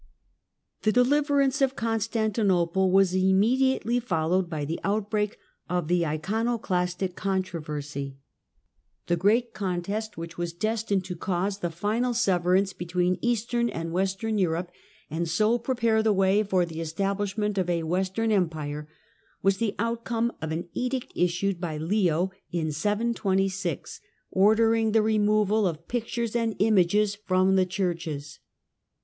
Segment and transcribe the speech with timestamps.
[0.01, 5.37] Icono The deliverance of Constantinople was immediately edkt, C 726 followed by the outbreak
[5.69, 8.17] of the Iconoclastic controversy.
[9.05, 12.75] THE ICONOCLASTIC EMPERORS 137 Phis great contest, which was destined to cause the final everance
[12.75, 14.71] between Eastern and Western Europe,
[15.11, 18.87] and o prepare the way for the establishment of a "Western Empire,
[19.43, 25.87] was the outcome of an edict issued by Leo in 26 ordering the removal of
[25.87, 28.39] pictures and images from the hurches.